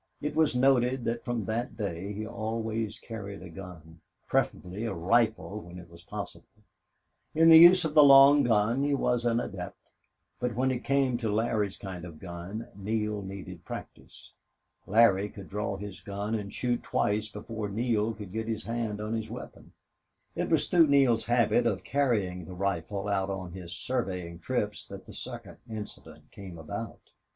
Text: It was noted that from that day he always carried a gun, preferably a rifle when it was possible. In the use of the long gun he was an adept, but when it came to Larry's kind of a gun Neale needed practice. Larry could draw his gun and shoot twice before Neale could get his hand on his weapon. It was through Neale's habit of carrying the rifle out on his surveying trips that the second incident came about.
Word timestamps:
It 0.19 0.35
was 0.35 0.55
noted 0.55 1.03
that 1.03 1.23
from 1.23 1.45
that 1.45 1.77
day 1.77 2.11
he 2.11 2.25
always 2.25 2.97
carried 2.97 3.43
a 3.43 3.51
gun, 3.51 3.99
preferably 4.27 4.83
a 4.85 4.95
rifle 4.95 5.61
when 5.61 5.77
it 5.77 5.91
was 5.91 6.01
possible. 6.01 6.63
In 7.35 7.49
the 7.49 7.59
use 7.59 7.85
of 7.85 7.93
the 7.93 8.01
long 8.03 8.41
gun 8.41 8.81
he 8.81 8.95
was 8.95 9.25
an 9.27 9.39
adept, 9.39 9.77
but 10.39 10.55
when 10.55 10.71
it 10.71 10.83
came 10.83 11.17
to 11.17 11.31
Larry's 11.31 11.77
kind 11.77 12.03
of 12.03 12.15
a 12.15 12.17
gun 12.17 12.67
Neale 12.75 13.21
needed 13.21 13.63
practice. 13.63 14.31
Larry 14.87 15.29
could 15.29 15.49
draw 15.49 15.77
his 15.77 16.01
gun 16.01 16.33
and 16.33 16.51
shoot 16.51 16.81
twice 16.81 17.27
before 17.29 17.69
Neale 17.69 18.15
could 18.15 18.31
get 18.31 18.47
his 18.47 18.63
hand 18.63 18.99
on 18.99 19.13
his 19.13 19.29
weapon. 19.29 19.71
It 20.35 20.49
was 20.49 20.67
through 20.67 20.87
Neale's 20.87 21.25
habit 21.25 21.67
of 21.67 21.83
carrying 21.83 22.45
the 22.45 22.55
rifle 22.55 23.07
out 23.07 23.29
on 23.29 23.51
his 23.51 23.71
surveying 23.71 24.39
trips 24.39 24.87
that 24.87 25.05
the 25.05 25.13
second 25.13 25.57
incident 25.69 26.31
came 26.31 26.57
about. 26.57 27.11